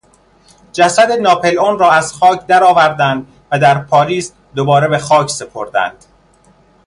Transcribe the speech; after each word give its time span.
جسد 0.73 1.11
ناپلئونرا 1.11 1.91
از 1.91 2.13
خاک 2.13 2.45
درآوردند 2.45 3.27
و 3.51 3.59
در 3.59 3.77
پاریس 3.79 4.33
دوباره 4.55 4.87
به 4.87 4.97
خاک 4.97 5.29
سپردند. 5.29 6.05